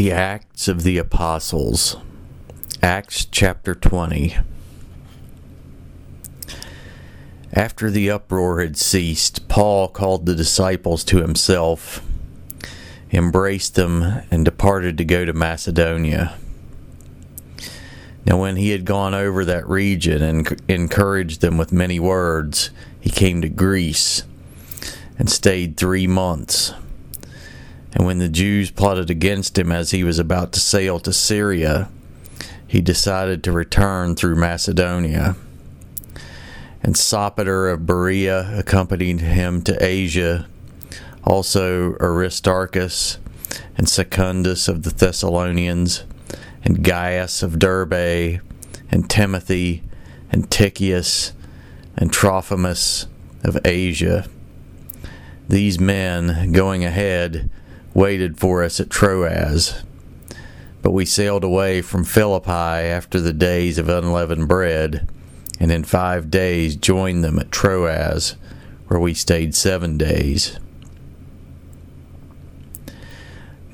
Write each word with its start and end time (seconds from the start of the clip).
The 0.00 0.12
Acts 0.12 0.66
of 0.66 0.82
the 0.82 0.96
Apostles, 0.96 1.98
Acts 2.82 3.26
chapter 3.26 3.74
20. 3.74 4.34
After 7.52 7.90
the 7.90 8.10
uproar 8.10 8.62
had 8.62 8.78
ceased, 8.78 9.46
Paul 9.48 9.88
called 9.88 10.24
the 10.24 10.34
disciples 10.34 11.04
to 11.04 11.20
himself, 11.20 12.02
embraced 13.12 13.74
them, 13.74 14.22
and 14.30 14.42
departed 14.42 14.96
to 14.96 15.04
go 15.04 15.26
to 15.26 15.34
Macedonia. 15.34 16.34
Now, 18.24 18.40
when 18.40 18.56
he 18.56 18.70
had 18.70 18.86
gone 18.86 19.12
over 19.12 19.44
that 19.44 19.68
region 19.68 20.22
and 20.22 20.62
encouraged 20.66 21.42
them 21.42 21.58
with 21.58 21.74
many 21.74 22.00
words, 22.00 22.70
he 22.98 23.10
came 23.10 23.42
to 23.42 23.50
Greece 23.50 24.22
and 25.18 25.30
stayed 25.30 25.76
three 25.76 26.06
months. 26.06 26.72
And 27.92 28.06
when 28.06 28.18
the 28.18 28.28
Jews 28.28 28.70
plotted 28.70 29.10
against 29.10 29.58
him 29.58 29.72
as 29.72 29.90
he 29.90 30.04
was 30.04 30.18
about 30.18 30.52
to 30.52 30.60
sail 30.60 31.00
to 31.00 31.12
Syria, 31.12 31.88
he 32.66 32.80
decided 32.80 33.42
to 33.42 33.52
return 33.52 34.14
through 34.14 34.36
Macedonia. 34.36 35.36
And 36.82 36.94
Sopater 36.94 37.72
of 37.72 37.84
Berea 37.84 38.58
accompanied 38.58 39.20
him 39.20 39.60
to 39.62 39.84
Asia, 39.84 40.46
also 41.24 41.96
Aristarchus 42.00 43.18
and 43.76 43.88
Secundus 43.88 44.68
of 44.68 44.84
the 44.84 44.90
Thessalonians, 44.90 46.04
and 46.64 46.84
Gaius 46.84 47.42
of 47.42 47.58
Derbe, 47.58 48.40
and 48.90 49.10
Timothy, 49.10 49.82
and 50.30 50.50
Tychicus, 50.50 51.32
and 51.96 52.12
Trophimus 52.12 53.06
of 53.42 53.58
Asia. 53.64 54.28
These 55.48 55.80
men, 55.80 56.52
going 56.52 56.84
ahead, 56.84 57.50
waited 58.00 58.40
for 58.40 58.64
us 58.64 58.80
at 58.80 58.88
Troas. 58.88 59.82
But 60.80 60.92
we 60.92 61.04
sailed 61.04 61.44
away 61.44 61.82
from 61.82 62.04
Philippi 62.04 62.50
after 62.50 63.20
the 63.20 63.34
days 63.34 63.76
of 63.76 63.90
unleavened 63.90 64.48
bread, 64.48 65.06
and 65.60 65.70
in 65.70 65.84
five 65.84 66.30
days 66.30 66.76
joined 66.76 67.22
them 67.22 67.38
at 67.38 67.52
Troas, 67.52 68.36
where 68.88 68.98
we 68.98 69.12
stayed 69.12 69.54
seven 69.54 69.98
days. 69.98 70.58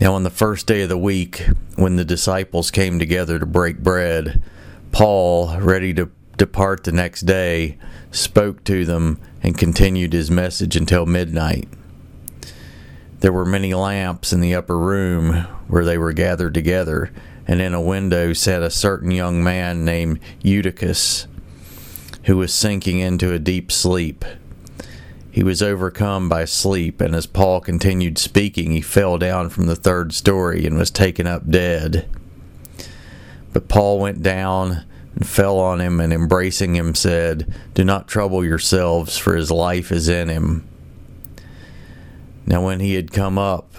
Now, 0.00 0.14
on 0.14 0.24
the 0.24 0.30
first 0.30 0.66
day 0.66 0.82
of 0.82 0.88
the 0.88 0.98
week, 0.98 1.46
when 1.76 1.94
the 1.94 2.04
disciples 2.04 2.72
came 2.72 2.98
together 2.98 3.38
to 3.38 3.46
break 3.46 3.78
bread, 3.78 4.42
Paul, 4.90 5.56
ready 5.60 5.94
to 5.94 6.10
depart 6.36 6.82
the 6.82 6.90
next 6.90 7.22
day, 7.22 7.78
spoke 8.10 8.64
to 8.64 8.84
them 8.84 9.20
and 9.40 9.56
continued 9.56 10.12
his 10.12 10.32
message 10.32 10.74
until 10.74 11.06
midnight. 11.06 11.68
There 13.20 13.32
were 13.32 13.46
many 13.46 13.72
lamps 13.72 14.32
in 14.32 14.40
the 14.40 14.54
upper 14.54 14.76
room 14.76 15.46
where 15.68 15.84
they 15.84 15.96
were 15.96 16.12
gathered 16.12 16.54
together, 16.54 17.10
and 17.48 17.60
in 17.60 17.72
a 17.72 17.80
window 17.80 18.32
sat 18.32 18.62
a 18.62 18.70
certain 18.70 19.10
young 19.10 19.42
man 19.42 19.84
named 19.84 20.20
Eutychus, 20.42 21.26
who 22.24 22.36
was 22.36 22.52
sinking 22.52 22.98
into 22.98 23.32
a 23.32 23.38
deep 23.38 23.72
sleep. 23.72 24.24
He 25.30 25.42
was 25.42 25.62
overcome 25.62 26.28
by 26.28 26.44
sleep, 26.44 27.00
and 27.00 27.14
as 27.14 27.26
Paul 27.26 27.60
continued 27.60 28.18
speaking, 28.18 28.70
he 28.70 28.80
fell 28.80 29.18
down 29.18 29.50
from 29.50 29.66
the 29.66 29.76
third 29.76 30.12
story 30.12 30.66
and 30.66 30.76
was 30.76 30.90
taken 30.90 31.26
up 31.26 31.50
dead. 31.50 32.08
But 33.52 33.68
Paul 33.68 33.98
went 33.98 34.22
down 34.22 34.84
and 35.14 35.26
fell 35.26 35.58
on 35.58 35.80
him, 35.80 36.00
and 36.00 36.12
embracing 36.12 36.74
him 36.74 36.94
said, 36.94 37.54
Do 37.74 37.84
not 37.84 38.08
trouble 38.08 38.44
yourselves, 38.44 39.16
for 39.16 39.36
his 39.36 39.50
life 39.50 39.90
is 39.90 40.08
in 40.08 40.28
him. 40.28 40.66
Now, 42.46 42.64
when 42.64 42.80
he 42.80 42.94
had 42.94 43.10
come 43.10 43.38
up, 43.38 43.74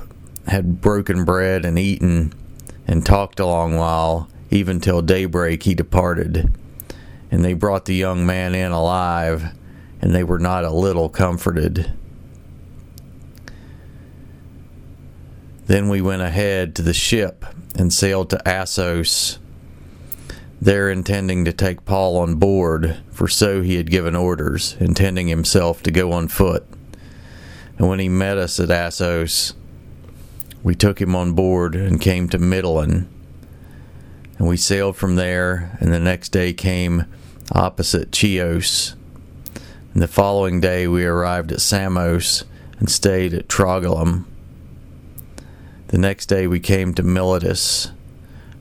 had 0.48 0.82
broken 0.82 1.23
bread 1.23 1.66
and 1.66 1.80
eaten, 1.80 2.34
and 2.86 3.06
talked 3.06 3.40
a 3.40 3.46
long 3.46 3.76
while, 3.76 4.30
even 4.50 4.80
till 4.80 5.02
daybreak, 5.02 5.64
he 5.64 5.73
departed. 5.73 6.54
And 7.32 7.44
they 7.44 7.54
brought 7.54 7.86
the 7.86 7.95
young 7.95 8.26
man 8.26 8.56
in 8.56 8.72
alive, 8.72 9.54
and 10.02 10.14
they 10.14 10.23
were 10.23 10.39
not 10.39 10.64
a 10.64 10.72
little 10.72 11.10
comforted. 11.10 11.92
Then 15.66 15.89
we 15.89 16.02
went 16.02 16.22
ahead 16.22 16.76
to 16.76 16.82
the 16.82 16.94
ship 16.94 17.45
and 17.76 17.94
sailed 17.94 18.30
to 18.30 18.48
Assos, 18.48 19.39
there 20.61 20.89
intending 20.89 21.45
to 21.45 21.54
take 21.54 21.86
Paul 21.86 22.17
on 22.17 22.36
board, 22.36 22.98
for 23.11 23.27
so 23.27 23.61
he 23.61 23.76
had 23.76 23.92
given 23.92 24.16
orders, 24.16 24.76
intending 24.80 25.27
himself 25.27 25.83
to 25.83 25.92
go 25.92 26.11
on 26.14 26.30
foot. 26.30 26.66
And 27.77 27.88
when 27.88 27.99
he 27.99 28.10
met 28.10 28.38
us 28.38 28.60
at 28.60 28.71
Assos, 28.71 29.54
we 30.64 30.76
took 30.76 30.99
him 30.99 31.15
on 31.15 31.33
board 31.33 31.76
and 31.76 32.02
came 32.02 32.27
to 32.30 32.39
Mytilene. 32.39 33.08
And 34.38 34.48
we 34.48 34.58
sailed 34.58 34.95
from 34.95 35.15
there, 35.15 35.77
and 35.80 35.93
the 35.93 35.99
next 35.99 36.30
day 36.30 36.54
came 36.54 37.05
opposite 37.52 38.11
Chios. 38.11 38.95
And 39.93 40.02
the 40.02 40.08
following 40.08 40.60
day 40.60 40.88
we 40.88 41.05
arrived 41.05 41.52
at 41.52 41.61
Samos 41.61 42.43
and 42.80 42.89
stayed 42.89 43.33
at 43.33 43.48
Trogyllium. 43.48 44.26
The 45.88 45.98
next 45.98 46.26
day 46.26 46.48
we 46.48 46.59
came 46.59 46.94
to 46.95 47.04
Miletus, 47.04 47.92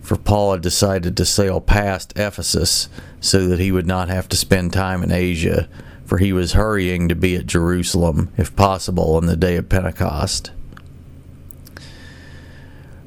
for 0.00 0.16
Paul 0.16 0.52
had 0.52 0.62
decided 0.62 1.16
to 1.16 1.24
sail 1.24 1.60
past 1.60 2.12
Ephesus 2.16 2.88
so 3.20 3.48
that 3.48 3.58
he 3.58 3.72
would 3.72 3.86
not 3.86 4.08
have 4.08 4.28
to 4.28 4.36
spend 4.36 4.72
time 4.72 5.02
in 5.02 5.10
Asia 5.10 5.68
for 6.06 6.18
he 6.18 6.32
was 6.32 6.52
hurrying 6.52 7.08
to 7.08 7.14
be 7.14 7.34
at 7.36 7.46
Jerusalem, 7.46 8.30
if 8.36 8.54
possible, 8.54 9.16
on 9.16 9.26
the 9.26 9.36
day 9.36 9.56
of 9.56 9.68
Pentecost. 9.68 10.52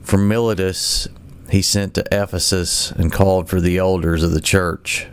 From 0.03 0.27
Miletus, 0.27 1.07
he 1.49 1.61
sent 1.61 1.93
to 1.93 2.05
Ephesus 2.11 2.91
and 2.91 3.11
called 3.11 3.49
for 3.49 3.61
the 3.61 3.77
elders 3.77 4.21
of 4.21 4.31
the 4.31 4.41
church. 4.41 5.07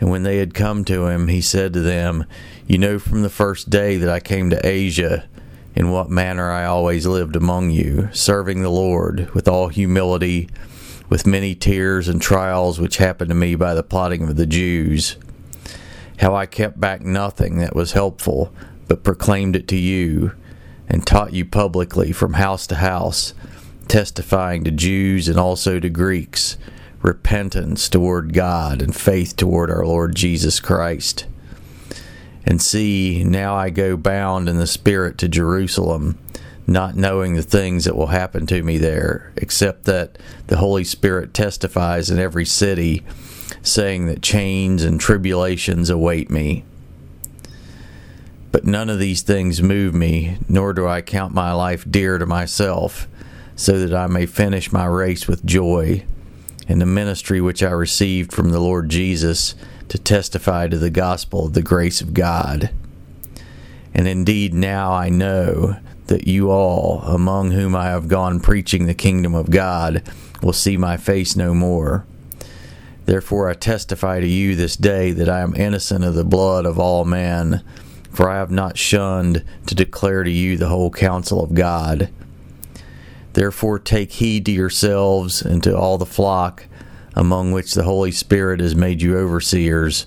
And 0.00 0.10
when 0.10 0.22
they 0.22 0.36
had 0.36 0.54
come 0.54 0.84
to 0.84 1.06
him, 1.06 1.28
he 1.28 1.40
said 1.40 1.72
to 1.72 1.80
them, 1.80 2.26
You 2.66 2.78
know 2.78 2.98
from 2.98 3.22
the 3.22 3.30
first 3.30 3.70
day 3.70 3.96
that 3.96 4.10
I 4.10 4.20
came 4.20 4.50
to 4.50 4.66
Asia, 4.66 5.26
in 5.74 5.90
what 5.90 6.10
manner 6.10 6.50
I 6.50 6.64
always 6.64 7.06
lived 7.06 7.36
among 7.36 7.70
you, 7.70 8.08
serving 8.12 8.62
the 8.62 8.68
Lord 8.68 9.32
with 9.34 9.48
all 9.48 9.68
humility, 9.68 10.48
with 11.08 11.26
many 11.26 11.54
tears 11.54 12.06
and 12.06 12.20
trials 12.20 12.78
which 12.78 12.98
happened 12.98 13.30
to 13.30 13.34
me 13.34 13.54
by 13.54 13.74
the 13.74 13.82
plotting 13.82 14.24
of 14.24 14.36
the 14.36 14.46
Jews 14.46 15.16
how 16.18 16.34
I 16.34 16.46
kept 16.46 16.80
back 16.80 17.02
nothing 17.02 17.58
that 17.58 17.74
was 17.74 17.92
helpful, 17.92 18.52
but 18.86 19.04
proclaimed 19.04 19.56
it 19.56 19.68
to 19.68 19.76
you, 19.76 20.32
and 20.88 21.06
taught 21.06 21.32
you 21.32 21.44
publicly 21.44 22.12
from 22.12 22.34
house 22.34 22.66
to 22.68 22.76
house, 22.76 23.34
testifying 23.88 24.64
to 24.64 24.70
Jews 24.70 25.28
and 25.28 25.38
also 25.38 25.80
to 25.80 25.88
Greeks 25.88 26.56
repentance 27.02 27.88
toward 27.88 28.32
God 28.32 28.82
and 28.82 28.94
faith 28.94 29.36
toward 29.36 29.70
our 29.70 29.86
Lord 29.86 30.14
Jesus 30.14 30.60
Christ. 30.60 31.26
And 32.44 32.60
see, 32.60 33.22
now 33.24 33.54
I 33.54 33.70
go 33.70 33.96
bound 33.96 34.48
in 34.48 34.58
the 34.58 34.66
Spirit 34.66 35.18
to 35.18 35.28
Jerusalem, 35.28 36.18
not 36.66 36.96
knowing 36.96 37.34
the 37.34 37.42
things 37.42 37.84
that 37.84 37.96
will 37.96 38.08
happen 38.08 38.46
to 38.46 38.62
me 38.62 38.78
there, 38.78 39.32
except 39.36 39.84
that 39.84 40.18
the 40.48 40.56
Holy 40.56 40.84
Spirit 40.84 41.34
testifies 41.34 42.10
in 42.10 42.18
every 42.18 42.44
city 42.44 43.04
saying 43.62 44.06
that 44.06 44.22
chains 44.22 44.82
and 44.84 45.00
tribulations 45.00 45.90
await 45.90 46.30
me. 46.30 46.64
But 48.50 48.64
none 48.64 48.88
of 48.88 48.98
these 48.98 49.22
things 49.22 49.62
move 49.62 49.94
me, 49.94 50.38
nor 50.48 50.72
do 50.72 50.86
I 50.86 51.02
count 51.02 51.34
my 51.34 51.52
life 51.52 51.84
dear 51.88 52.18
to 52.18 52.26
myself, 52.26 53.06
so 53.56 53.78
that 53.78 53.94
I 53.94 54.06
may 54.06 54.26
finish 54.26 54.72
my 54.72 54.86
race 54.86 55.28
with 55.28 55.44
joy, 55.44 56.04
in 56.66 56.78
the 56.78 56.86
ministry 56.86 57.40
which 57.40 57.62
I 57.62 57.70
received 57.70 58.32
from 58.32 58.50
the 58.50 58.60
Lord 58.60 58.88
Jesus 58.88 59.54
to 59.88 59.98
testify 59.98 60.68
to 60.68 60.78
the 60.78 60.90
gospel 60.90 61.46
of 61.46 61.54
the 61.54 61.62
grace 61.62 62.00
of 62.00 62.14
God. 62.14 62.70
And 63.94 64.06
indeed, 64.06 64.54
now 64.54 64.92
I 64.92 65.08
know 65.08 65.76
that 66.06 66.26
you 66.26 66.50
all, 66.50 67.00
among 67.02 67.50
whom 67.50 67.74
I 67.74 67.86
have 67.86 68.08
gone 68.08 68.40
preaching 68.40 68.86
the 68.86 68.94
kingdom 68.94 69.34
of 69.34 69.50
God, 69.50 70.02
will 70.42 70.52
see 70.52 70.76
my 70.76 70.96
face 70.96 71.36
no 71.36 71.54
more. 71.54 72.06
Therefore 73.08 73.48
I 73.48 73.54
testify 73.54 74.20
to 74.20 74.26
you 74.26 74.54
this 74.54 74.76
day 74.76 75.12
that 75.12 75.30
I 75.30 75.40
am 75.40 75.56
innocent 75.56 76.04
of 76.04 76.12
the 76.12 76.26
blood 76.26 76.66
of 76.66 76.78
all 76.78 77.06
men, 77.06 77.64
for 78.12 78.28
I 78.28 78.36
have 78.36 78.50
not 78.50 78.76
shunned 78.76 79.46
to 79.64 79.74
declare 79.74 80.24
to 80.24 80.30
you 80.30 80.58
the 80.58 80.68
whole 80.68 80.90
counsel 80.90 81.42
of 81.42 81.54
God. 81.54 82.10
Therefore 83.32 83.78
take 83.78 84.12
heed 84.12 84.44
to 84.44 84.52
yourselves 84.52 85.40
and 85.40 85.62
to 85.62 85.74
all 85.74 85.96
the 85.96 86.04
flock 86.04 86.66
among 87.14 87.50
which 87.50 87.72
the 87.72 87.84
Holy 87.84 88.12
Spirit 88.12 88.60
has 88.60 88.76
made 88.76 89.00
you 89.00 89.16
overseers, 89.16 90.04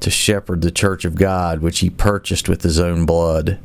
to 0.00 0.10
shepherd 0.10 0.62
the 0.62 0.72
church 0.72 1.04
of 1.04 1.14
God 1.14 1.60
which 1.60 1.78
he 1.78 1.90
purchased 1.90 2.48
with 2.48 2.64
his 2.64 2.80
own 2.80 3.06
blood. 3.06 3.60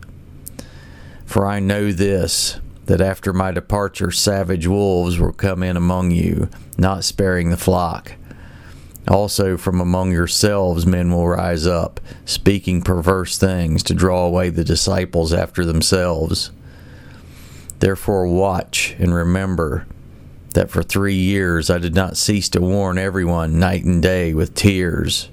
For 1.26 1.48
I 1.48 1.60
know 1.60 1.92
this, 1.92 2.60
that 2.86 3.02
after 3.02 3.34
my 3.34 3.50
departure 3.50 4.12
savage 4.12 4.68
wolves 4.68 5.18
will 5.18 5.34
come 5.34 5.64
in 5.64 5.78
among 5.78 6.12
you, 6.12 6.48
not 6.78 7.04
sparing 7.04 7.50
the 7.50 7.58
flock. 7.58 8.18
Also, 9.08 9.58
from 9.58 9.82
among 9.82 10.12
yourselves 10.12 10.86
men 10.86 11.12
will 11.12 11.28
rise 11.28 11.66
up, 11.66 12.00
speaking 12.24 12.82
perverse 12.82 13.38
things 13.38 13.82
to 13.84 13.94
draw 13.94 14.26
away 14.26 14.50
the 14.50 14.64
disciples 14.64 15.34
after 15.34 15.66
themselves. 15.66 16.52
Therefore, 17.80 18.28
watch 18.28 18.96
and 19.00 19.14
remember 19.14 19.88
that 20.54 20.70
for 20.70 20.84
three 20.84 21.16
years 21.16 21.70
I 21.70 21.80
did 21.80 21.96
not 21.96 22.18
cease 22.18 22.48
to 22.50 22.62
warn 22.62 22.98
everyone 22.98 23.60
night 23.60 23.84
and 23.84 24.04
day 24.04 24.34
with 24.34 24.54
tears. 24.54 25.30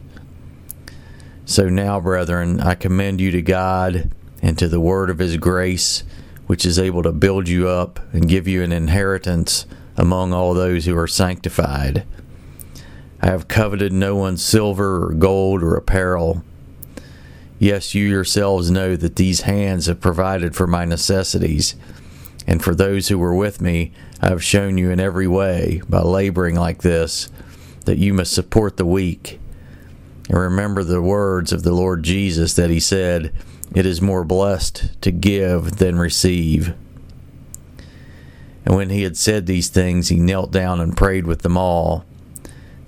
So 1.44 1.69
now, 1.69 2.00
brethren, 2.00 2.61
I 2.61 2.75
commend 2.75 3.21
you 3.21 3.31
to 3.32 3.43
God 3.43 4.11
and 4.41 4.56
to 4.59 4.69
the 4.69 4.81
word 4.81 5.11
of 5.11 5.19
his 5.19 5.37
grace, 5.37 6.05
which 6.47 6.64
is 6.64 6.79
able 6.79 7.03
to 7.03 7.12
build 7.12 7.49
you 7.49 7.69
up 7.69 8.00
and 8.12 8.29
give 8.29 8.49
you 8.49 8.62
an 8.62 8.73
inheritance 8.73 9.67
among 9.97 10.32
all 10.32 10.55
those 10.55 10.87
who 10.87 10.97
are 10.97 11.06
sanctified. 11.06 12.05
I 13.20 13.26
have 13.26 13.49
coveted 13.49 13.93
no 13.93 14.15
one's 14.15 14.44
silver 14.44 15.05
or 15.05 15.12
gold 15.12 15.62
or 15.62 15.75
apparel. 15.75 16.43
Yes, 17.59 17.94
you 17.94 18.05
yourselves 18.05 18.70
know 18.70 18.94
that 18.94 19.17
these 19.17 19.41
hands 19.43 19.87
have 19.87 20.00
provided 20.00 20.55
for 20.55 20.67
my 20.67 20.85
necessities, 20.85 21.75
and 22.47 22.62
for 22.62 22.75
those 22.75 23.09
who 23.09 23.19
were 23.19 23.35
with 23.35 23.61
me, 23.61 23.93
I 24.23 24.29
have 24.29 24.44
shown 24.44 24.79
you 24.79 24.91
in 24.91 25.00
every 25.00 25.26
way, 25.26 25.82
by 25.88 26.00
laboring 26.00 26.55
like 26.55 26.82
this, 26.82 27.29
that 27.85 27.99
you 27.99 28.15
must 28.15 28.32
support 28.32 28.76
the 28.76 28.87
weak. 28.87 29.41
And 30.29 30.38
remember 30.38 30.85
the 30.85 31.03
words 31.03 31.53
of 31.53 31.62
the 31.62 31.73
Lord 31.73 32.05
Jesus 32.05 32.55
that 32.55 32.71
he 32.71 32.81
said, 32.81 33.32
It 33.75 33.87
is 33.87 34.00
more 34.00 34.25
blessed 34.25 35.00
to 35.03 35.11
give 35.11 35.79
than 35.79 35.99
receive. 35.99 36.75
And 38.64 38.76
when 38.76 38.91
he 38.91 39.03
had 39.03 39.17
said 39.17 39.47
these 39.47 39.69
things, 39.69 40.09
he 40.09 40.17
knelt 40.17 40.53
down 40.53 40.81
and 40.81 40.97
prayed 40.97 41.26
with 41.26 41.43
them 41.43 41.56
all. 41.56 42.05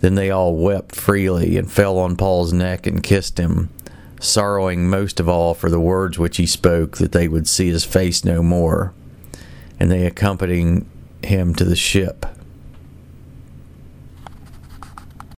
Then 0.00 0.14
they 0.14 0.30
all 0.30 0.56
wept 0.56 0.94
freely 0.94 1.56
and 1.56 1.70
fell 1.70 1.98
on 1.98 2.16
Paul's 2.16 2.52
neck 2.52 2.86
and 2.86 3.02
kissed 3.02 3.38
him, 3.38 3.70
sorrowing 4.20 4.88
most 4.88 5.20
of 5.20 5.28
all 5.28 5.54
for 5.54 5.70
the 5.70 5.80
words 5.80 6.18
which 6.18 6.38
he 6.38 6.46
spoke, 6.46 6.96
that 6.98 7.12
they 7.12 7.28
would 7.28 7.46
see 7.46 7.68
his 7.68 7.84
face 7.84 8.24
no 8.24 8.42
more. 8.42 8.92
And 9.78 9.90
they 9.90 10.06
accompanied 10.06 10.84
him 11.22 11.54
to 11.54 11.64
the 11.64 11.76
ship 11.76 12.26